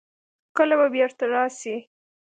[0.57, 1.75] کله به بېرته راسي.